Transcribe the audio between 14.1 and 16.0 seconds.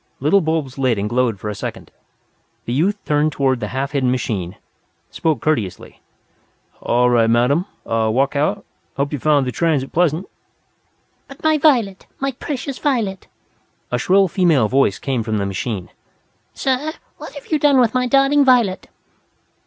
female voice came from the machine.